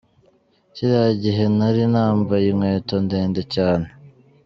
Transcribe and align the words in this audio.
Kiriya 0.73 1.07
gihe 1.23 1.43
nari 1.57 1.83
nambaye 1.93 2.45
inkweto 2.51 2.95
ndende 3.05 3.41
cyane. 3.53 3.87